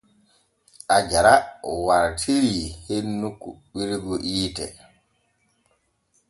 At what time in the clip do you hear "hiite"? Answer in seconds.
4.25-4.65